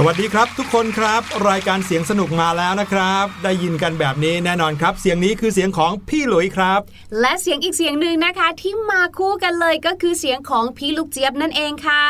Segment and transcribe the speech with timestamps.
[0.00, 6.80] สวัสดีครับทุกคนครับ รายการเสียงสนุกมาแล้วนะครับ ได้ยินกันแบบนี้แน่นอนครับ เสียงนี้คือเสียงของพี่หลุยครับ
[7.20, 12.04] และเสียงอีกเสียงหนึ่งนะคะที่มาคู่กันเลยก็คือเสียงของพี่ลูกเจี๊ยบนั่นเองค่ะ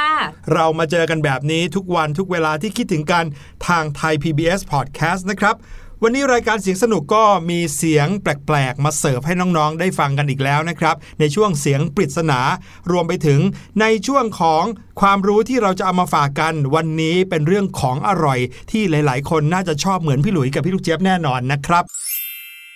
[0.53, 3.25] เรามาเจอกันแบบนี้ทุกวันทุกเวลาที่คิดถึงกัน
[3.69, 5.55] ทางไทย PBS Podcast นะครับ
[6.03, 12.41] วันนี้รายการเสียงสนุกก็มีเสียงแปลกๆ มาเสิร์ฟให้น้องๆ ได้ฟังกันอีกแล้วนะครับ ในช่วงเสียงปริศนา
[12.91, 13.41] รวมไปถึง
[13.81, 14.65] ในช่วงของ
[15.01, 18.39] ความรู้ที่เราจะเอามาฝากกัน วันนี้เป็นเรื่องของอร่อย
[18.71, 21.85] ที่หลายๆ คนน่าจะชอบเหมือนพี่หลุยกับพี่ลูกเจี๊ยบแน่นอนนะครับ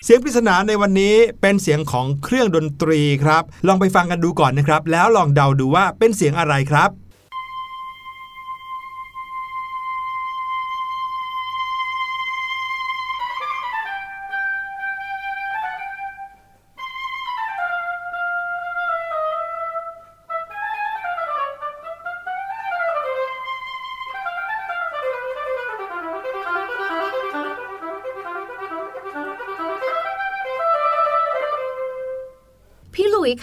[0.03, 6.89] เสียงปริศนาในวันนี้เป็นเสียงของเครื่องดนตรีครับ ลองไปฟังกันดูก่อนนะครับ แล้วลองเดาดูว่าเป็นเสียงอะไรครับ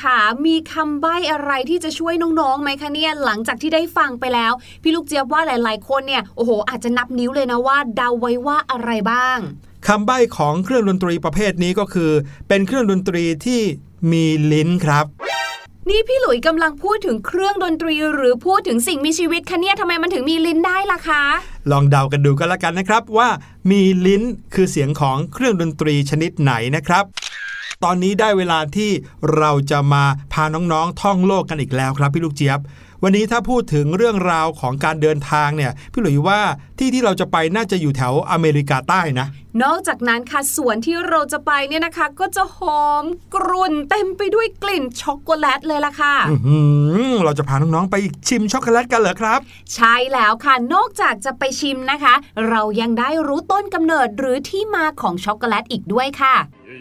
[0.03, 4.53] ค่ะ มีคำใบ้อะไรที่จะช่วยน้องๆไหมคะเนี่ยหลังจากที่ได้ฟังไปแล้ว
[4.83, 9.39] พี่ลูกเจี๊ยบว่าหลาย ๆ คนเนี่ยโอ้โห อาจจะนับนิ้วเลยนะว่าเดาไว้ว่าอะไรบ้าง
[9.87, 12.11] คำใบ้ของเครื่องดนตรีประเภทนี้ก็คือ
[12.49, 13.61] เป็นเครื่องดนตรีที่
[14.13, 15.07] มีลิ้นครับ
[15.89, 21.23] นี่พี่หลุยกำลังพูดถึงเครื่องดนตรีหรือพูดถึงสิ่งมีชีวิตคะเนี่ยทำไมมันถึงมีลิ้นได้ล่ะคะ
[21.71, 23.29] ลองเดากันดูกันละกันนะครับว่า
[23.71, 24.23] มีลิ้น
[24.55, 27.05] คือเสียงของเครื่องดนตรีชนิดไหนนะครับ
[27.87, 28.91] ตอนนี้ได้เวลาที่
[29.37, 32.61] เราจะมาพาน้องๆท่องโลกกันอีกแล้วครับพี่ลูกเจี๊ยบ
[33.03, 36.41] วันนี้ถ้าพูดถึงเรื่องราวของการเดินทางเนี่ยพี่หลุยว่า
[36.79, 39.27] ที่ที่เราจะไปน่าจะอยู่แถวอเมริกาใต้นะ
[39.63, 43.05] นอกจากนั้นค่ะสวนที่เราจะไปเนี่ยนะคะ ก็จะหอม
[43.35, 46.59] กรุ่นเต็มไปด้วยกลิ่นช็อกโกแลตเลยล่ะค่ะอื้อหื
[47.11, 47.97] อเราจะพาน้องๆไป
[48.29, 49.41] ชิมช็อกโกแลตกันเหรอครับ
[49.75, 52.15] ใช่แล้วค่ะนอกจากจะไปชิมนะคะ
[52.49, 56.37] เรายังได้รู้ต้นกำเนิดหรือที่มาของช็อกโกแลตอีกด้วยค่ะ
[56.71, 56.79] ตอน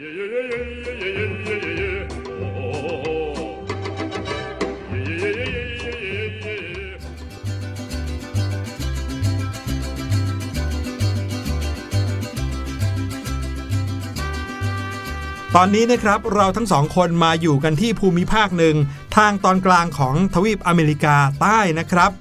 [15.75, 18.75] นี้นะครับเราทั้งสองคนมาอยู่กันที่ภูมิภาคหนึ่ง
[19.17, 22.11] ทางตอนกลางของทวีปอเมริกาใต้นะครับ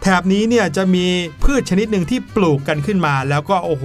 [0.00, 1.06] แถบนี้เนี่ยจะมี
[1.42, 3.84] พืชชนิดหนึ่งที่ปลูกกันขึ้นมา แล้วก็โอ้โห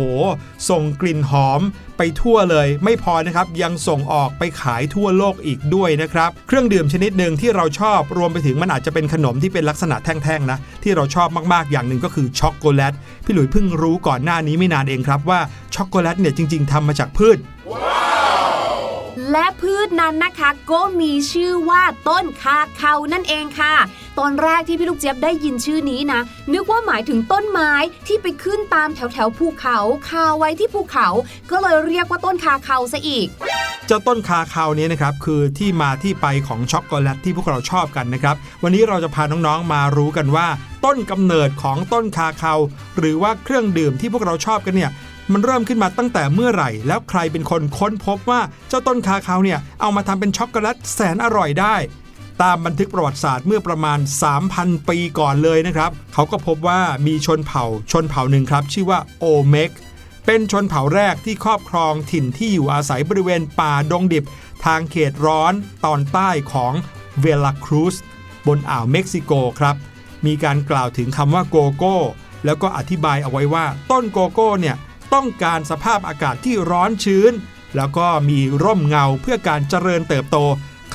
[0.69, 1.61] ส่งกลิ่นหอม
[2.01, 12.93] ไปทั่วเลย ไม่พอนะครับยังส่งออกไปขายทั่วโลกอีกด้วยนะครับ เครื่องดื่มชนิดหนึ่งที่เราชอบรวมไปถึงมันอาจจะเป็นขนมที่เป็นลักษณะแท่งๆนะที่เราชอบมากๆอย่างหนึ่งก็คือช็อกโกแลต
[13.25, 15.39] พี่หลุยเพิ่งรู้ก่อนหน้านี้ไม่นานเองครับว่า
[15.75, 17.37] ช็อกโกแลตเนี่ยจริง ๆทำมาจากพืช
[19.31, 23.75] และพืชนั้นนะคะ ก็มีชื่อว่าต้นคาเคานั่นเองค่ะ
[24.19, 26.21] ตอนแรกที่พี่ลูกเจี๊ยบได้ยินชื่อนี้นะ
[26.53, 27.71] นึกว่าหมายถึงต้นไม้
[28.07, 29.77] ที่ไปขึ้นตามแถวแถวภูเขา
[30.09, 31.07] คาไว้ที่ภูเขา
[31.51, 33.27] ก็เลยเรียกว่าต้นคาเคาซะอีก
[33.87, 40.47] เจ้าต้นคาเคานี้นะครับคือที่มาที่ไปของช็อกโกแลตที่พวกเราชอบกันนะครับ วันนี้เราจะพาน้องๆมารู้กันว่า
[40.85, 42.53] ต้นกำเนิดของต้นคาเคา
[42.97, 44.91] หรือว่าเครื่องดื่มที่พวกเราชอบกันเนี่ย
[45.33, 51.75] มันเริ่มขึ้นมาตั้งแต่เมื่อไหร่ แล้วใครเป็นคนค้นพบว่าเจ้าต้นคาเคาเนี่ยเอามาทำเป็นช็อกโกแลตแสนอร่อยได้
[52.41, 53.99] ตามบันทึกประวัติศาสตร์เมื่อประมาณ
[54.43, 59.71] 3,000 ปีก่อนเลยนะครับเขาก็พบว่ามีชนเผ่าชนเผ่าหนึ่งครับ ชื่อว่าโอลเมก
[60.25, 64.23] เป็นชนเผ่าแรกที่ครอบครองถิ่นที่อยู่อาศัยบริเวณป่าดงดิบ
[64.65, 65.53] ทางเขตร้อน
[65.85, 66.73] ตอนใต้ของ
[67.21, 67.95] เวราครูซ
[68.47, 69.75] บนอ่าวเม็กซิโกครับ
[70.25, 71.97] มีการกล่าวถึงคำว่าโกโก้
[72.45, 74.75] แล้วก็อธิบายเอาไว้ว่าต้นโกโก้เนี่ย
[75.13, 77.33] ต้องการสภาพอากาศที่ร้อนชื้น
[77.75, 80.37] แล้วก็มีร่มเงาเพื่อการเจริญเติบโต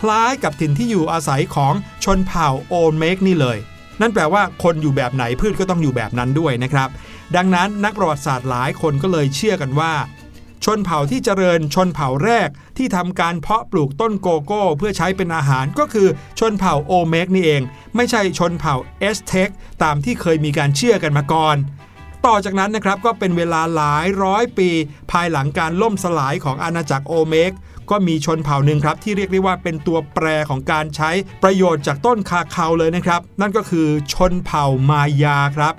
[0.00, 3.58] คล้ายกับถิ่นที่อยู่อาศัยของชนเผ่าโอลเมกนี่เลย
[4.00, 6.88] นั่นแปลว่าคนอยู่แบบไหนพืชก็ต้องอยู่แบบนั้นด้วยนะครับ
[7.36, 9.94] ดังนั้นนักประวัติศาสตร์หลายคนก็เลยเชื่อกันว่า
[10.64, 17.62] ชนเผ่าที่เจริญชนเผ่าแรกที่ทำการเพาะปลูกต้นโกโก้เพื่อใช้เป็นอาหารก็คือชนเผ่าโอลเมกนี่เอง
[17.96, 19.48] ไม่ใช่ชนเผ่าแอสเท็ก
[19.82, 21.56] ตามที่เคยมีการเชื่อกันมาก่อน
[22.26, 24.68] ต่อจากนั้นนะครับก็เป็นเวลาหลายร้อยปี
[25.12, 27.52] ภายหลังการล่มสลายของอาณาจักรโอเมก
[27.90, 31.10] ก็มีชนเผ่าหนึ่งครับที่เรียกได้ว่าเป็นตัวแปรของการใช้
[31.42, 35.74] ประโยชน์จากต้นคาคาวเลยนะครับ นั่นก็คือชนเผ่ามายาครับ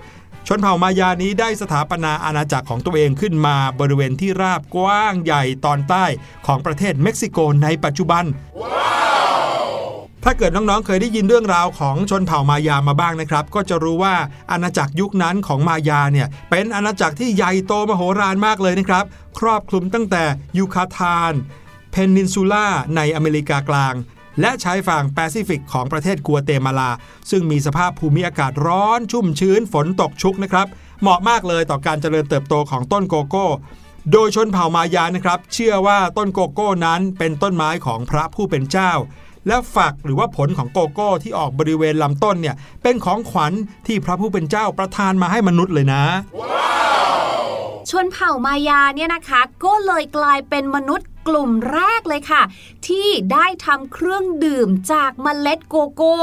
[0.48, 6.06] ชนเผ่ามายานี้ได้สถาปนาอาณาจักรของตัวเองขึ้นมาบริเวณที่ราบกว้างใหญ่ตอนใต้
[6.48, 8.24] ของประเทศเม็กซิโกในปัจจุบัน
[10.28, 14.16] ถ้าเกิดน้องๆ เคยได้ยินเรื่องราวของชนเผ่ามายามาบ้างนะครับ ก็จะรู้ว่า
[14.52, 19.06] อาณาจักรยุคนั้นของมายาเนี่ยเป็นอาณาจักรที่ใหญ่โตมโหฬารมากเลยนะครับ
[19.40, 20.24] ครอบคลุมตั้งแต่
[20.58, 21.34] ยูคาทาน
[21.92, 23.94] Peninsula ในอเมริกากลาง
[24.42, 26.92] และชายฝั่งแปซิฟิกของประเทศกัวเตมาลา
[27.32, 30.68] ซึ่งมีสภาพภูมิอากาศร้อนชุ่มชื้นฝนตกชุกนะครับ
[31.02, 33.48] เหมาะมากเลยต่อการเจริญเติบโตของต้นโกโก้
[34.12, 38.92] โดยชนเผ่ามายานะครับ เชื่อว่าต้นโกโก้นั้นเป็นต้นไม้ของพระผู้เป็นเจ้า
[39.48, 43.54] และฝักหรือว่าผลของโกโก้ที่ออกบริเวณลำต้นเนี่ยเป็นของขวัญ
[43.88, 46.04] ที่พระผู้เป็นเจ้าประทานมาให้มนุษย์เลยนะ
[47.90, 52.42] ชนเผ่ามายาเนี่ยนะคะ ก็เลยกลายเป็นมนุษย์กลุ่มแรกเลยค่ะ
[52.88, 56.18] ที่ได้ทำเครื่องดื่มจากเมล็ดโกโก้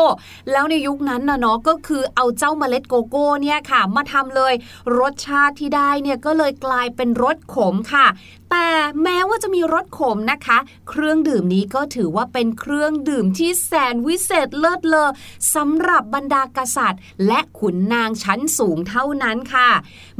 [0.50, 4.54] แล้วในยุคนั้นนะเนาะก็คือเอาเจ้าเมล็ดโกโก้เนี่ยค่ะ มาทำเลย
[4.98, 8.06] รสชาติที่ได้เนี่ยก็เลยกลายเป็นรสขมค่ะ
[8.54, 8.70] แต่
[9.02, 15.10] แม้ว่าจะมีรสขมนะคะ เครื่องดื่มนี้ก็ถือว่าเป็นเครื่องดื่มที่แสนวิเศษเลิศเลอ
[15.54, 19.68] สำหรับบรรดากษัตริย์ และขุนนางชั้นสูงเท่านั้นค่ะ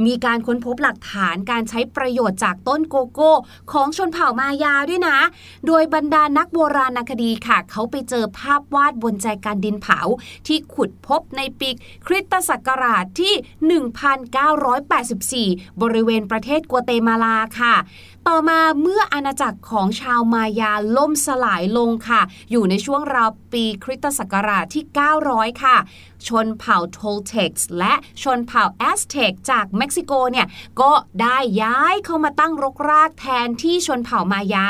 [0.05, 3.33] มีการค้นพบหลักฐานการใช้ประโยชน์จากต้นโกโก้
[3.71, 5.17] ของชนเผ่ามายาด้วยนะ
[5.67, 9.99] โดยบรรดานักโบราณคดีค่ะ เขาไปเจอภาพวาดบนแจกันดินเผา
[10.47, 11.69] ที่ขุดพบในปี
[12.07, 13.33] คริสตศักราชที่
[15.63, 17.75] 1984 บริเวณประเทศกัวเตมาลาค่ะ
[18.29, 24.83] ต่อมาเมื่ออาณาจักรของชาวมายาล่มสลายลงค่ะ อยู่ในช่วงราวปีคริสตศักราชที่
[25.23, 25.77] 900 ค่ะ
[26.27, 30.47] ชนเผ่าโทลเท็กซ์และชนเผ่าแอสเท็กจากเม็กซิโกเนี่ย
[30.81, 34.67] ก็ได้ย้ายเข้ามาตั้งรกรากแทนที่ชนเผ่ามายา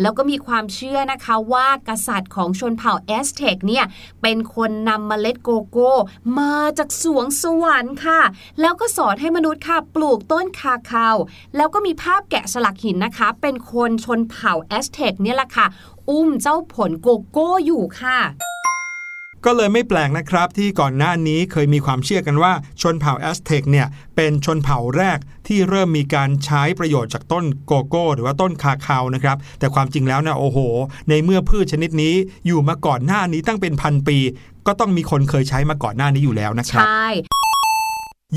[0.00, 3.84] แล้วก็มีความเชื่อนะคะว่ากษัตริย์ของชนเผ่าแอสเท็กเนี่ย
[4.22, 5.92] เป็นคนนำเมล็ดโกโก้
[6.38, 8.20] มาจากสรวงสวรรค์ค่ะ
[8.60, 11.16] แล้วก็สอนให้มนุษย์ค่ะปลูกต้นคาคาว
[11.56, 15.66] แล้วก็มีภาพแกะสลักหินนะคะ เป็นคนชนเผ่าแอสเท็กเนี่ยแหละค่ะ
[16.10, 18.18] อุ้มเจ้าผลโกโก้อยู่ค่ะ
[19.44, 30.58] ก็เลยไม่แปลกนะครับที่ก่อนหน้านี้เคยมีความเชื่อกันว่าชนเผ่าแอสเท็กเนี่ยเป็นชนเผ่าแรกที่เริ่มมีการใช้ประโยชน์จากต้นโกโก้ หรือว่าต้นคาคาวนะครับ แต่ความจริงแล้วเนี่ยโอ้โห
[31.08, 32.14] ในเมื่อพืชชนิดนี้
[32.46, 34.18] อยู่มาก่อนหน้านี้ตั้งเป็นพันปี
[34.66, 37.04] ก็ต้องมีคนเคยใช้มาก่อนหน้านี้อยู่แล้วนะครับใช่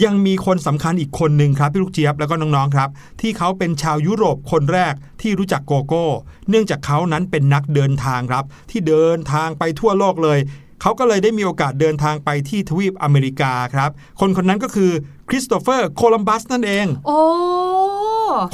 [0.04, 2.90] ยังมีคนสำคัญอีกคนหนึ่งครับพี่ลูกเจี๊ยบแล้วก็น้องๆครับ
[3.22, 6.06] ที่เขาเป็นชาวยุโรปคนแรกที่รู้จักโกโก้
[6.50, 10.40] เนื่องจากเขานั้นเป็นนักเดินทางครับ ที่เดินทางไปทั่วโลกเลย
[10.84, 14.92] เขาก็เลยได้มีโอกาสเดินทางไปที่ทวีปอเมริกาครับ คนคนนั้นก็คือ
[15.30, 17.20] คริสโตเฟอร์โคลัมบัสนั่นเอง โอ้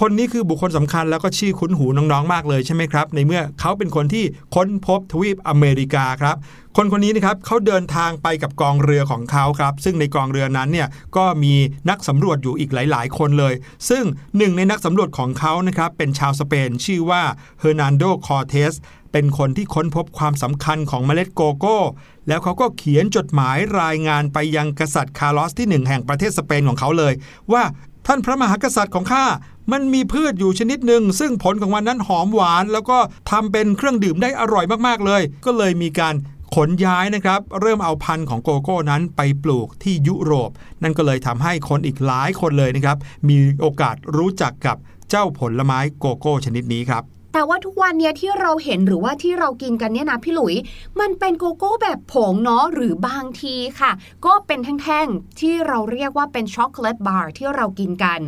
[0.01, 6.35] คนนี้คือบุคคลสำคัญแล้วก็ชื่อคุ้นหูน้องๆมากเลยใช่ไหมครับ ในเมื่อเขาเป็นคนที่ค้นพบทวีปอเมริกาครับ
[6.77, 11.53] คนคนนี้นะครับเขาเดินทางไปกับกองเรือของเขาครับ ซึ่งในกองเรือนั้นเนี่ยก็มี
[11.89, 13.53] นักสำรวจอยู่อีกหลาย ๆ คนเลย
[13.89, 14.03] ซึ่ง
[14.37, 17.23] หนึ่งในนักสำรวจของเขานะครับเป็นชาวสเปนชื่อว่า
[17.59, 18.73] เฮอร์นันโด คอร์เทส
[19.11, 21.79] เป็นคนที่ค้นพบความสำคัญของเมล็ดโกโก้
[22.27, 27.13] แล้วเขาก็เขียนจดหมายรายงานไปยังกษัตริย์คาร์ลอสที่หนึ่งแห่งประเทศสเปนของเขาเลย
[27.53, 27.63] ว่า
[28.07, 29.25] ท่านพระมหากษัตริย์ของข้า
[29.71, 32.97] มันมีพืชอยู่ชนิดหนึ่งซึ่งผลของมันนั้นหอมหวาน แล้วก็
[33.31, 36.15] ทำเป็นเครื่องดื่มได้อร่อยมากๆเลย ก็เลยมีการ
[36.55, 40.51] ขนย้ายนะครับ เริ่มเอาพันธุ์ของโกโก้นั้นไปปลูกที่ยุโรป
[40.83, 42.97] นั่นก็เลยทำให้คนอีกหลายคนเลยนะครับ
[43.29, 44.77] มีโอกาสรู้จักกับ
[45.09, 50.55] เจ้าผลไม้โกโก้ชนิดนี้ครับ แต่ว่าทุกวันเนี้ยที่เราเห็นหรือว่าที่เรากินกันเนี่ยนะพี่หลุย
[50.99, 53.91] มันเป็นโกโก้แบบผงเนาะหรือบางทีค่ะ
[54.25, 58.19] ก็เป็นแท่งๆ ที่เราเรียกว่าเป็นช็อกโกแลตบาร์ที่เรากินกัน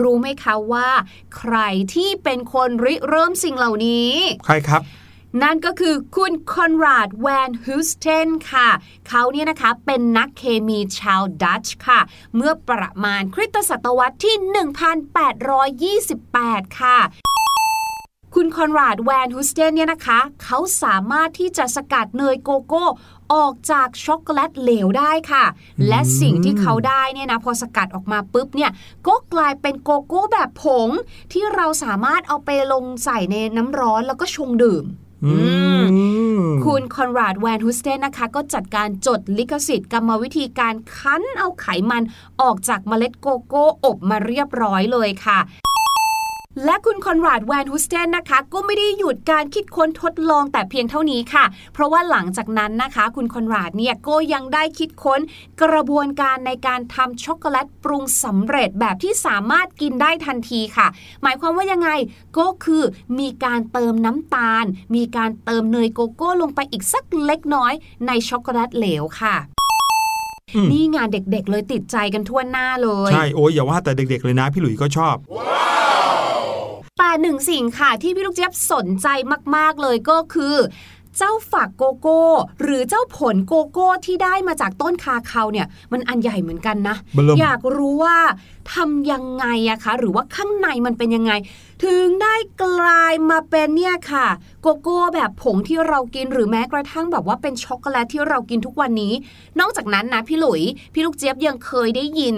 [0.00, 0.88] รู้ไหมคะว่า
[1.36, 1.56] ใคร
[1.94, 4.12] ที่เป็นคนริเริ่มสิ่งเหล่านี้
[4.46, 4.82] ใครครับ
[5.42, 8.68] นั่นก็คือคุณคอนราดแวนฮูสเทนค่ะ
[9.08, 12.00] เขาเนี่ยนะคะเป็นนักเคมีชาวดัตช์ค่ะ
[12.36, 14.36] เมื่อประมาณคริสตศตวรรษที่
[16.08, 16.98] 1828 ค่ะ
[18.34, 22.84] คุณคอนราดแวนฮูสเทนเนี่ยนะคะ เขาสามารถที่จะสกัดเนยโกโก้
[23.34, 25.44] ออกจากช็อกโกแลตเหลวได้ค่ะ
[25.88, 28.70] และสิ่งที่เขาได้เนี่ยนะพอสกัดออกมาปุ๊บเนี่ย
[29.06, 30.88] ก็กลายเป็นโกโก้แบบผง
[31.32, 34.84] ที่เราสามารถเอาไปลงใส่ในน้ำร้อนแล้วก็ชงดื่ม
[35.24, 35.32] อื
[35.80, 35.82] ม
[36.64, 42.02] คุณคอนราดแวนฮุสเตนนะคะ ก็จัดการจดลิขสิทธิ์กรรมวิธีการคั้นเอาไขมัน
[42.42, 45.38] ออกจากเมล็ดโกโก้อบมาเรียบร้อยเลยค่ะ
[46.64, 55.20] และคุณคอนราดแวนฮุสเทนนะคะ ก็ไม่ได้หยุดการคิดค้นทดลองแต่เพียงเท่านี้ค่ะ เพราะว่าหลังจากนั้นนะคะ คุณคอนราดเนี่ยก็ยังได้คิดค้น
[55.62, 60.86] กระบวนการในการทำช็อกโกแลตปรุงสำเร็จแบบที่สามารถกินได้ทันทีค่ะ
[61.22, 61.90] หมายความว่ายังไง
[62.38, 62.82] ก็คือ
[63.18, 64.64] มีการเติมน้ำตาล
[64.96, 67.72] มีการเติมเนยโกโก้ลงไปอีกสักเล็กน้อย
[68.06, 69.36] ในช็อกโกแลตเหลวค่ะ
[70.54, 75.16] อืมนี่งานเด็กๆ เลยติดใจกันทั่วหน้าเลย ใช่ โอ้ยอย่าว่าแต่เด็กๆเลยนะ พี่หลุยส์ก็ชอบ
[76.98, 79.08] แต่หนึ่งสิ่งค่ะที่พี่ลูกเจี๊ยบสนใจ
[79.56, 80.56] มาก ๆ เลยก็คือ
[81.18, 82.22] เจ้าฝักโกโก้
[82.62, 88.18] หรือเจ้าผลโกโก้ที่ได้มาจากต้นคาคาวเนี่ย มันอันใหญ่เหมือนกันนะเบิ่มอยากรู้ว่า
[88.74, 91.32] ทำยังไงอะคะ หรือว่าข้างในมันเป็นยังไง
[91.84, 94.26] ถึงได้กลายมาเป็นเนี่ยค่ะ
[94.62, 99.12] โกโก้แบบผงที่เรากินหรือแม้กระทั่งแบบว่าเป็นช็อกโกแลตที่เรากินทุกวันนี้
[99.60, 100.62] นอกจากนั้นนะพี่หลุย
[100.92, 102.34] พี่ลูกเจี๊ยบยังเคยได้ยิน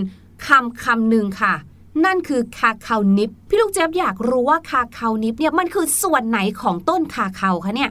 [0.47, 1.55] คำคำหนึ่งค่ะ
[2.05, 7.91] นั่นคือ cacao nib พี่ลูกเจี๊ยบอยากรู้ว่า cacao nib เนี่ยมันคือส่วนไหนของต้นคาคาวคะเนี่ย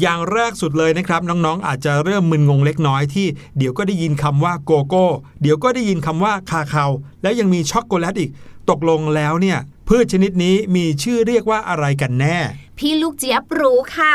[0.00, 3.26] อย่างแรกสุดเลยนะครับ น้องๆ อาจจะเริ่มมึนงงเล็กน้อยที่
[3.58, 5.06] เดี๋ยวก็ได้ยินคำว่าโกโก้
[5.42, 6.90] เดี๋ยวก็ได้ยินคำว่าคาคาว
[7.22, 8.30] แล้วยังมีช็อกโกแลตอีก
[8.70, 9.58] ตกลงแล้วเนี่ย
[9.88, 12.38] พืชชนิดนี้มีชื่อเรียกว่าอะไรกันแน่
[12.78, 14.14] พี่ลูกเจี๊ยบรู้ค่ะ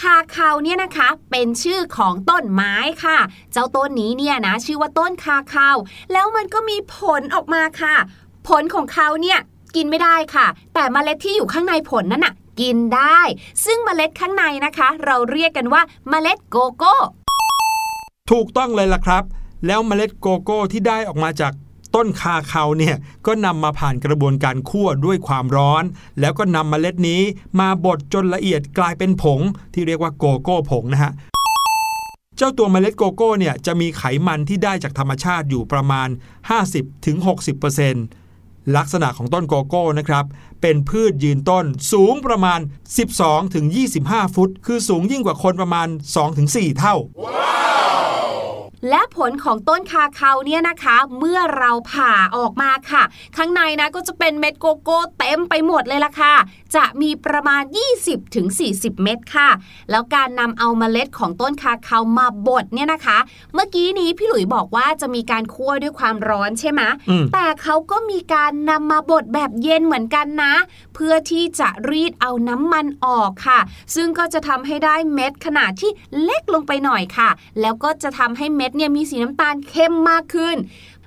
[0.00, 3.18] คาคาวเนี่ยนะคะเป็นชื่อของต้นไม้ค่ะ
[3.52, 5.76] เจ้าต้นนี้เนี่ยนะชื่อว่าต้นคาคาว
[6.12, 7.96] แล้วมันก็มีผลออกมาค่ะ
[8.48, 9.38] ผลของเขาเนี่ย
[9.76, 13.20] กินไม่ได้ค่ะ แต่เมล็ดที่อยู่ข้างในผลนั้นน่ะกินได้
[13.64, 16.96] ซึ่งเมล็ดข้างในนะคะ เราเรียกกันว่าเมล็ดโกโก้
[18.30, 19.24] ถูกต้องเลยล่ะครับ
[19.66, 21.52] แล้วเมล็ดโกโก้ที่ได้ออกมาจาก
[21.94, 22.96] ต้นคาเคาเนี่ย
[23.26, 25.84] ก็นำมาผ่านกระบวนการคั่วด้วยความร้อน
[26.20, 27.22] แล้วก็นำเมล็ดนี้
[27.60, 29.40] มาบดจนละเอียดกลายเป็นผง
[29.74, 31.12] ที่เรียกว่าโกโก้ผงนะฮะ
[32.36, 36.08] เจ้าตัวเมล็ดโกโก้เนี่ยจะมีไขมันที่ได้จากธรรมชาติอยู่ประมาณ
[38.02, 40.24] 50-60%ลักษณะของต้นโกโก้นะครับ
[40.62, 42.60] เป็นพืชยืนต้นสูงประมาณ
[43.46, 45.88] 12-25 ฟุต คือสูงยิ่งกว่าคนประมาณ
[46.32, 46.96] 2-4 เท่า
[48.88, 53.02] และผลของต้น cacao เนี่ยนะคะ เมื่อเราผ่าออกมาค่ะ
[53.36, 56.34] ข้างในนะก็จะเป็นเม็ดโกโก้เต็มไปหมดเลยล่ะค่ะ
[56.76, 57.62] จะมีประมาณ
[58.32, 59.48] 20-40 เม็ดค่ะ
[59.90, 63.18] แล้วการนำเอาเมล็ดของต้นคาคาวมาบดเนี่ยนะคะ
[63.54, 70.54] เมื่อกี้นี้พี่หลุยบอกว่าจะมีการคั่วด้วยความร้อนใช่ไหมอืมแต่เขาก็มีการนำมาบดแบบเย็นเหมือนกันนะ
[70.94, 73.60] เพื่อที่จะรีดเอาน้ำมันออกค่ะ
[73.94, 75.90] ซึ่งก็จะทำให้ได้เม็ดขนาดที่
[76.22, 80.56] เล็กลงไปหน่อยค่ะ แล้วก็จะทำให้เม็ดเนี่ยมีสีน้ำตาลเข้มมากขึ้น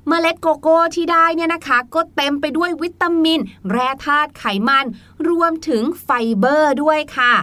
[0.07, 4.85] เมล็ดโกโก้ที่ได้เนี่ยนะคะ ก็เต็มไปด้วยวิตามิน แร่ธาตุไขมัน
[5.29, 7.33] รวมถึงไฟเบอร์ด้วยค่ะ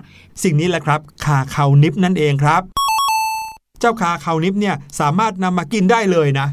[0.43, 2.63] สิ่งนี้แหละครับ cacao nib นั่นเองครับ
[3.81, 6.49] เจ้า cacao nib เนี่ยสามารถนำมากินได้เลยนะ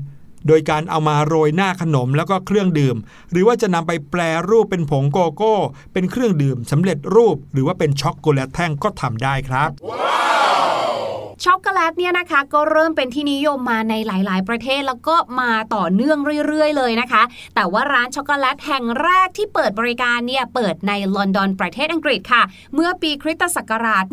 [0.47, 2.95] โดยการเอามาโรยหน้าขนมแล้วก็เครื่องดื่ม
[3.31, 5.55] หรือว่าจะนำไปแปรรูปเป็นผงโกโก้
[5.93, 9.69] เป็นเครื่องดื่มสำเร็จรูป หรือว่าเป็นช็อกโกแลตแท่งก็ทำได้ครับ
[11.45, 17.23] ช็อกโกแลตเนี่ยนะคะ ก็เริ่มเป็นที่นิยมมาในหลาย ๆ ประเทศแล้วก็มาต่อเนื่องเรื่อย ๆ เลยนะคะ
[17.55, 22.43] แต่ว่าร้านช็อกโกแลตแห่งแรกที่เปิดบริการเนี่ยเปิดในลอนดอนประเทศอังกฤษค่ะ
[22.75, 24.03] เมื่อปีคริสตศักราช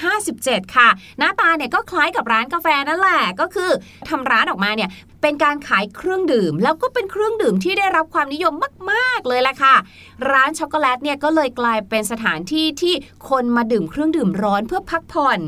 [0.00, 3.70] 1657 ค่ะ หน้าตาเนี่ยก็คล้ายกับร้านกาแฟนั่นแหละ ก็คือ
[4.08, 4.90] ทำร้านออกมาเนี่ย
[5.22, 8.54] เป็นการขายเครื่องดื่ม แล้วก็เป็นเครื่องดื่มที่ได้รับความนิยม
[8.90, 9.76] มาก ๆ เลยแหละค่ะ
[10.30, 12.94] ร้านช็อกโกแลตเนี่ยก็เลยกลายเป็นสถานที่ที่
[13.28, 15.40] คนมาดื่มเครื่องดื่มร้อนเพื่อพักผ่อน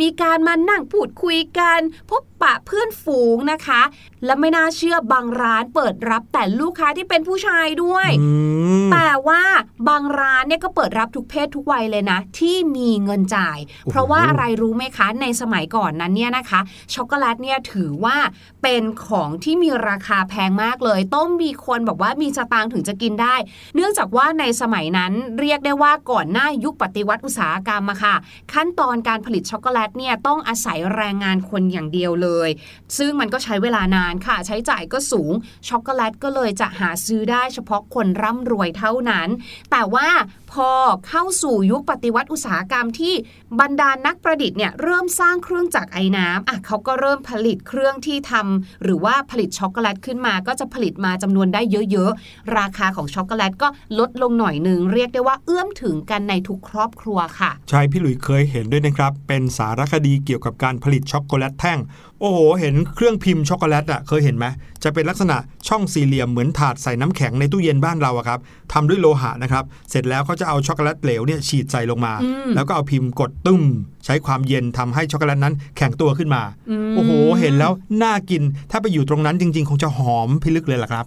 [0.00, 1.80] มีการมานั่งพูดคุยกัน
[2.10, 3.82] พบ ปะเพื่อนฝูงนะคะ
[4.24, 8.30] และไม่น่าเชื่อบางร้านเปิดรับแต่ลูกค้าที่เป็นผู้ชายด้วยอื
[8.84, 9.42] มแต่ว่า
[9.88, 16.60] บางร้านเนี่ยก็เปิดรับทุกเพศทุกวัยเลยนะ ที่มีเงินจ่ายโอ้โหเพราะว่าอะไรรู้ไหมคะ ในสมัยก่อนนั้นเนี่ยนะคะ
[16.94, 18.16] ช็อกโกแลตเนี่ยถือว่า
[18.62, 23.34] เป็นของที่มีราคาแพงมากเลย ต้องมีคนแบบว่ามีสตางค์ถึงจะกินได้
[23.74, 28.14] เนื่องจากว่าในสมัยนั้นเรียกได้ว่าก่อนหน้ายุคปฏิวัติอุตสาหกรรมอะค่ะ
[28.52, 32.33] ขั้นตอนการผลิตช็อกโกแลตเนี่ยต้องอาศัยแรงงานคนอย่างเดียวเลย
[32.98, 35.32] ซึ่งมันก็ใช้เวลานานค่ะ ใช้จ่ายก็สูง
[35.68, 39.28] ช็อกโกแลตก็เลยจะหาซื้อได้เฉพาะคนร่ำรวยเท่านั้น
[39.70, 40.08] แต่ว่า
[40.54, 40.70] พอ
[41.08, 43.14] เข้าสู่ยุคปฏิวัติอุตสาหกรรมที่
[43.60, 61.80] บรรดานักประดิษฐ์เนี่ยเริ่มสร้างเครื่องจักรไอ้น้ำอะเขาก็เริ่มผลิตเครื่องที่ทำหรือว่าผลิตช็อกโกแลตขึ้นมาก็จะผลิตมาจำนวนได้เยอะๆ ราคาของช็อกโกแลตก็ลดลงหน่อยหนึ่งเรียกได้ว่าเอื้อมถึงกันในทุกครอบครัวค่ะ ใช่พี่หลุยเคยเห็นด้วยนะครับ เป็นสารคดีเกี่ยวกับการผลิตช็อกโกแลตแท่ง
[62.20, 64.46] โอ้โห เห็นเครื่องพิมพ์ช็อกโกแลตอะเคยเห็นไหม
[64.82, 65.36] จะเป็นลักษณะ
[65.68, 68.40] ช่องสี่เหลี่ยมเหมือนถาดใส่น้ำแข็งในตู้เย็นบ้านเราอะครับ
[68.72, 73.62] ทำด้วยโลหะนะครับเสร็จแล้วเขาจะเอาช็อกโกแลตเหลวเนี่ยฉีดใส่ลงมาอืมแล้วก็เอาพิมพ์กดตึ้ม
[74.04, 81.04] ใช้ความเย็นทำให้ช็อกโกแลตนั้นแข็งตัวขึ้นมา โอ้โห เห็นแล้วน่ากิน ถ้าไปอยู่ตรงนั้นจริง ๆ คงจะหอมพิลึกเลยล่ะครับ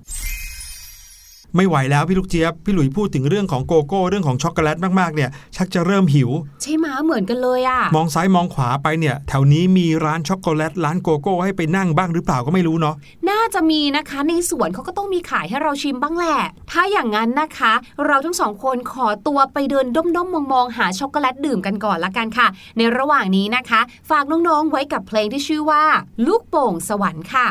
[1.57, 6.29] ไม่ไหวแล้วพี่ลูกเจี๊ยบพี่หลุยพูดถึงเรื่องของโกโก้เรื่องของช็อกโกแลตมากๆเนี่ยชักจะเริ่มหิว
[6.61, 12.95] ใช่ไหมเหมือนกันเลยอะ มองซ้ายมองขวาไปเนี่ย แถวนี้มีร้านช็อกโกแลตร้านโกโก้ให้ไปนั่งบ้างหรือเปล่าก็ไม่รู้เนาะ
[13.29, 16.37] น่าจะมีนะคะในสวนเขาก็ต้องมีขายให้เราชิมบ้างแหละ
[16.71, 17.73] ถ้าอย่างนั้นนะคะ
[18.05, 25.83] เราทั้งสองคนขอตัวไปเดินด้อมๆมองๆหาช็อกโกแลตดื่มกันก่อนละกันค่ะ ในระหว่างนี้นะคะ ฝากน้องๆไว้กับเพลงที่ชื่อว่า
[26.27, 27.47] ลูกโป่งสวรรค์ค่ะ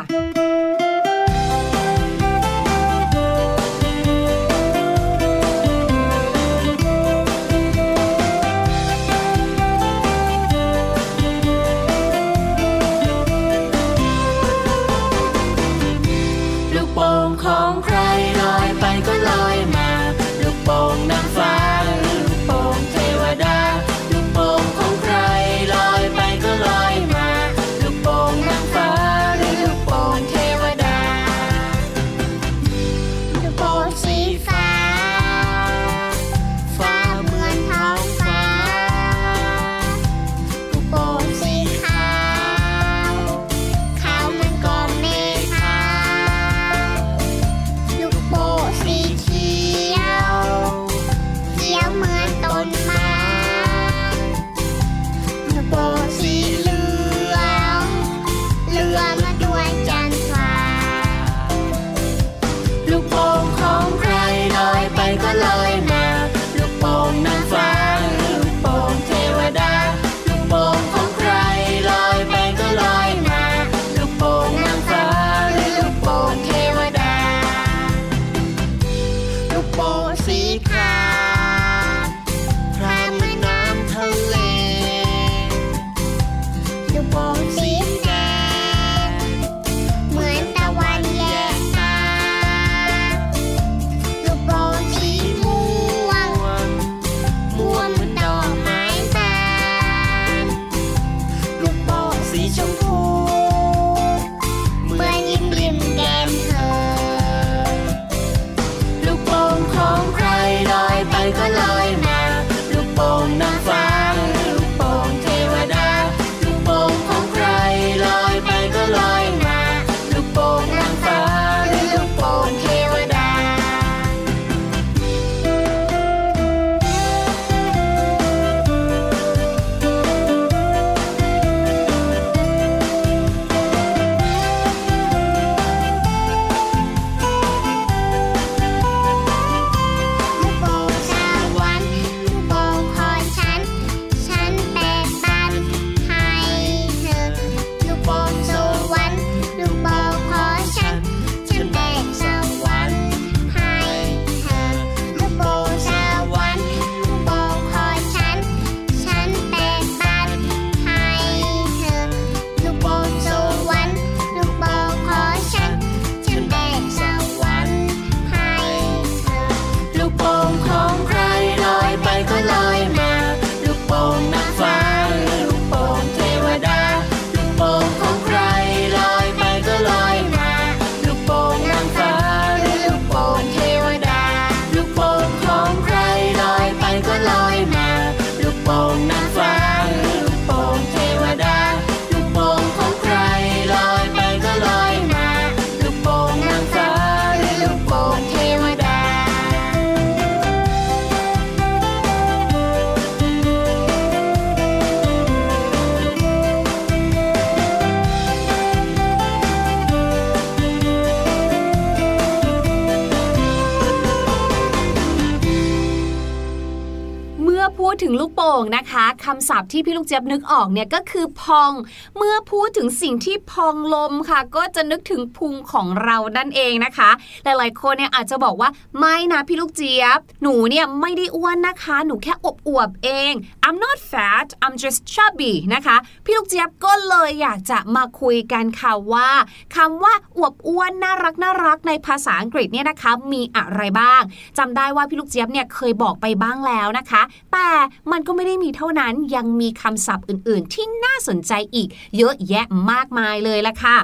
[218.07, 221.71] ถึงลูกโป่งนะคะคำศัพท์ที่พี่ลูกเจี๊ยบนึกออกเนี่ยก็คือพอง
[222.17, 227.09] เมื่อพูดถึงสิ่งที่พองลมค่ะ ก็จะนึกถึงพุงของเรานั่นเองนะคะ
[227.43, 233.33] หลายๆคนเนี่ยอาจจะบอกว่าไม่นะพี่ลูกเจี๊ยบ หนูเนี่ยไม่ได้อ้วนนะคะ หนูแค่อวบอวบเอง
[233.65, 239.29] I'm not fat I'm just chubby นะคะ พี่ลูกเจี๊ยบก็เลยอยากจะมาคุยกันค่ะว่า
[239.75, 244.21] คำว่าอวบอ้วนน่ารักน่ารักในภาษาอังกฤษเนี่ยนะคะ มีอะไรบ้าง
[244.57, 247.21] จำได้ว่าพี่ลูกเจี๊ยบเนี่ยเคยบอกไปบ้างแล้วนะคะ
[247.53, 247.67] แต่
[248.11, 253.97] มันก็ไม่ได้มีเท่านั้นยังมีคำศัพท์อื่น ๆ ที่น่าสนใจอีก เยอะแยะมากมายเลยล่ะค่ะ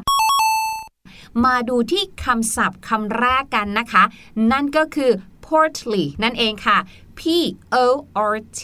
[1.46, 4.04] มาดูที่คำศัพท์คำแรกกันนะคะ
[4.52, 5.12] นั่นก็คือ
[5.46, 6.78] portly นั่นเองค่ะ
[7.20, 7.22] P
[7.84, 7.86] O
[8.34, 8.62] R T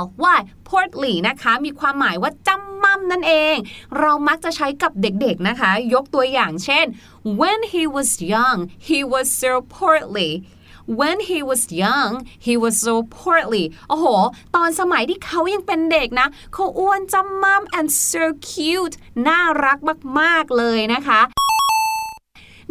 [0.00, 0.02] L
[0.36, 3.56] Y portly นะคะ มีความหมายว่าจำมั่มนั่นเอง
[3.98, 6.86] เรามักจะใช้กับเด็กๆนะคะ ยกตัวอย่างเช่น
[7.40, 8.58] when he was young
[8.88, 10.30] he was so portly
[10.86, 12.12] When he was young
[12.46, 14.06] he was so portly โอ้โห
[14.56, 18.94] ตอนสมัยที่เขายังเป็นเด็กนะ เขาอ้วนจำมั่ม and so cute
[19.28, 19.78] น่ารัก
[20.20, 21.20] มาก ๆ เลยนะคะ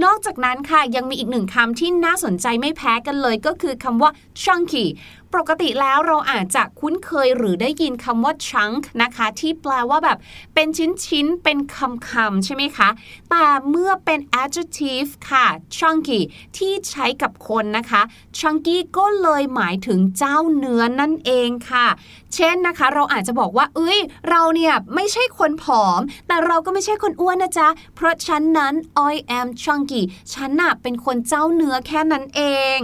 [0.04, 4.86] นอกจากนั้นค่ะ ยังมีอีกหนึ่งคำที่น่าสนใจไม่แพ้กันเลยก็คือคำว่า chunky
[5.36, 10.18] ปกติแล้วเราอาจจะคุ้นเคยหรือได้ยินคำว่า chunk นะคะ ที่แปลว่าแบบ
[10.56, 10.68] เป็น
[11.06, 12.90] ชิ้นๆ เป็นคำๆ ใช่ไหมคะ
[13.30, 15.46] แต่เมื่อเป็น adjective ค่ะ
[15.78, 16.20] chunky
[16.58, 18.02] ที่ใช้กับคนนะคะ
[18.40, 21.88] chunky ก็เลยหมายถึงเจ้าเนื้อนั่นเองค่ะ
[22.36, 28.74] เช่นนะคะ เราอาจจะบอกว่า เอ้ย เราเนี่ยไม่ใช่คนผอม แต่เราก็ไม่ใช่คนอ้วนนะจ๊ะ เพราะฉันนั้น
[29.12, 30.02] I am chunky
[30.34, 32.42] ฉันน่ะเป็นคนเจ้าเนื้อแค่นั้นเอ
[32.80, 32.82] ง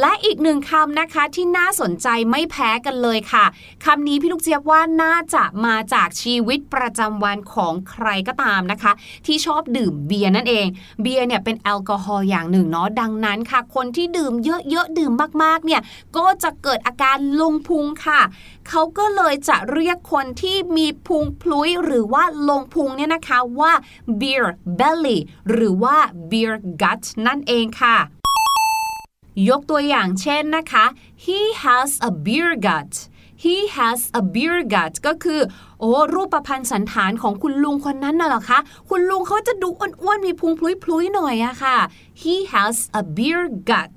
[0.00, 3.44] และอีกหนึ่งคำนะคะที่น่าสนใจไม่แพ้กันเลยค่ะ
[3.84, 8.92] คำนี้พี่ลูกเจี๊ยบว่าน่าจะมาจากชีวิตประจำวันของใครก็ตามนะคะ
[9.26, 10.66] ที่ชอบดื่มเบียร์นั่นเอง
[11.02, 15.80] เบียร์เนี่ยเป็นแอลกอฮอล์อย่างหนึ่งเนาะดังนั้นค่ะ คนที่ดื่มเยอะๆดื่มมากๆเนี่ย
[16.16, 18.20] ก็จะเกิดอาการลงพุงค่ะ
[18.68, 23.72] เขาก็เลยจะเรียกคนที่มีพุงพลุยหรือว่าลงพุงเนี่ยนะคะว่า
[24.20, 24.44] beer
[24.78, 25.18] belly
[25.50, 25.96] หรือว่า
[26.30, 27.96] beer gut นั่นเองค่ะ
[29.48, 30.84] ยกตัวอย่างเช่นนะคะ
[31.24, 32.92] he has a beer gut
[33.44, 35.40] he has a beer gut ก็คือ
[35.80, 38.58] โอ้รูปประพันธ์สันฐานของคุณลุงคนนั้นน่ะหรอคะ
[38.90, 39.68] คุณลุงเขาจะดู
[40.02, 41.78] อ้วนๆ มีพุงพลุยๆ หน่อยอะค่ะ
[42.22, 43.96] he has a beer gut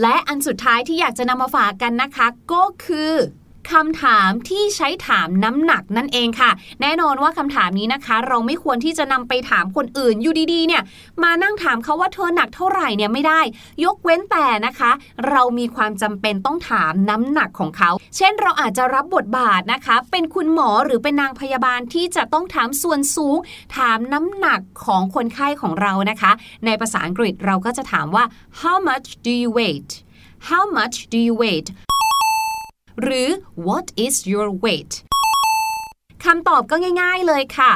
[0.00, 3.12] และอันสุดท้ายที่อยากจะนำมาฝากกันนะคะ ก็คือ
[3.72, 6.50] คำถามที่ใช้ถามน้ำหนักนั่นเองค่ะ
[6.82, 10.82] แน่นอนว่าคำถามนี้นะคะ เราไม่ควรที่จะนำไปถามคนอื่นอยู่ดีๆเนี่ย
[11.22, 13.40] มานั่งถามเขาว่าเธอหนักเท่าไหร่เนี่ยไม่ได้
[13.84, 14.90] ยกเว้นแต่นะคะ
[15.28, 23.36] เรามีความจำเป็นต้องถามน้ำหนักของเขา เช่นเราอาจจะรับบทบาทนะคะ เป็นคุณหมอหรือเป็นนางพยาบาลที่จะต้องถามส่วนสูง
[23.76, 26.32] ถามน้ำหนักของคนไข้ของเรานะคะ
[26.66, 28.24] ในภาษาอังกฤษเราก็จะถามว่า
[28.60, 29.90] how much do you weight
[30.50, 31.68] how much do you weight
[33.02, 33.28] หรือ
[33.66, 34.92] what is your weight
[36.24, 37.70] คำตอบก็ง่ายๆเลยค่ะ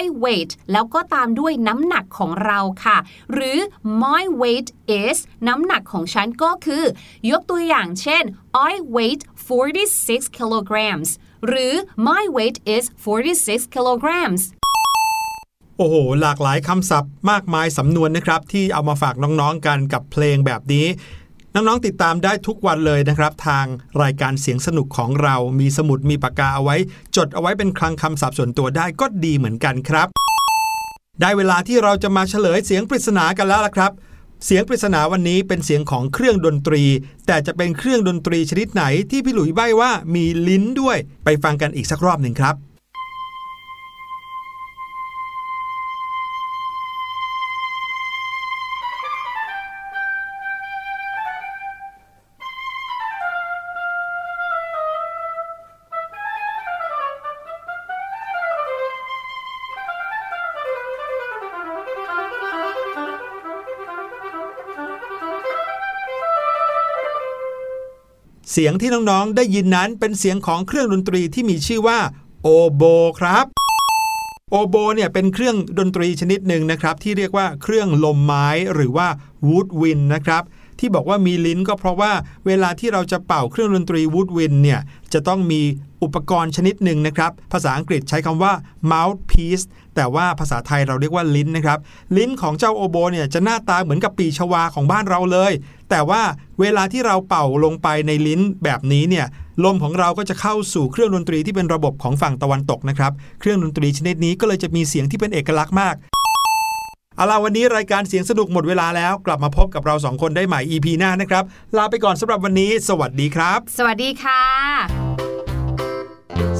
[0.00, 2.96] I weight แล้วก็ตามด้วยน้ำหนักของเราค่ะ
[3.32, 3.58] หรือ
[4.02, 4.68] my weight
[5.02, 6.84] is น้ำหนักของฉันก็คือ
[7.30, 8.24] ยกตัวอย่างเช่น
[8.70, 9.20] I weight
[9.80, 11.08] 46 kilograms
[11.46, 11.74] หรือ
[12.08, 12.84] my weight is
[13.34, 14.42] 46 kilograms
[15.78, 20.86] โอ้โห หลากหลายคำศัพท์มากมายสำนวนนะครับ ที่เอามาฝากน้องๆกันกับเพลงแบบนี้
[21.56, 23.66] น้องๆติดตามได้ทุกวันเลยนะครับ ทาง
[24.02, 26.76] รายการเสียงสนุกของเรามีสมุดมีปากกาเอาไว้
[27.16, 30.08] จดเอาไว้เป็นคลังคำศัพท์ส่วนตัวได้ก็ดีเหมือนกันครับ
[31.20, 33.92] ได้เวลาที่เราจะมาเฉลยเสียงปริศนากันแล้วละครับ
[34.44, 36.82] เสียงปริศนาวันนี้เป็นเสียงของเครื่องดนตรี
[37.26, 42.73] แต่จะเป็นเครื่องดนตรีชนิดไหนที่พี่หลุยใบ้ว่ามีลิ้นด้วย ไปฟังกันอีกสักรอบหนึ่งครับ
[68.56, 71.98] เสียงที่น้องๆ ได้ยินนั้นเป็นเสียงของเครื่องดนตรีที่มีชื่อว่า
[72.42, 72.82] โอโบ
[73.20, 73.46] ครับ
[74.50, 79.08] โอโบเนี่ยเป็นเครื่องดนตรีชนิดหนึ่งนะครับที่เรียกว่าเครื่องลมไม้หรือว่า
[79.46, 80.42] วูดวินนะครับ
[80.78, 82.12] ที่บอกว่ามีลิ้นก็เพราะว่า
[82.46, 84.80] เวลาที่เราจะเป่าเครื่องดนตรีวูดวินเนี่ย
[85.12, 85.62] จะต้องมี
[86.02, 88.52] อุปกรณ์ชนิดหนึ่งนะครับ ภาษาอังกฤษใช้คำว่า
[88.90, 91.78] mouthpiece แต่ว่าภาษาไทยเราเรียกว่าลิ้นนะครับ
[92.16, 95.52] ลิ้นของเจ้าโอโบเนี่ยจะหน้าตาเหมือนกับปีชวาของบ้านเราเลย
[95.90, 96.22] แต่ว่า
[96.60, 99.26] เวลาที่เราเป่าลงไปในลิ้นแบบนี้เนี่ย
[99.64, 105.94] ลมของเราก็จะเข้าสู่เครื่องดนตรีที่เป็นระบบของฝั่งตะวันตกนะครับ เครื่องดนตรีชนิดนี้ก็เลยจะมีเสียงที่เป็นเอกลักษณ์มาก
[107.16, 111.44] เอาล่ะวันนี้รายการเสียงสนุกหมดเวลาแล้วกลับมาพบกับเราสองคนได้ใหม่ EP หน้านะครับ
[111.76, 114.42] ลาไปก่อนสำหรับวันนี้ สวัสดีครับ สวัสดีค่ะ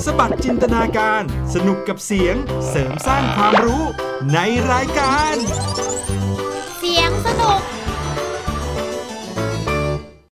[0.05, 1.23] สบัดจินตนาการ
[1.55, 2.35] สนุกกับเสียง
[2.69, 3.83] เสริมสร้างความรู้
[4.33, 4.38] ใน
[4.73, 5.35] รายการ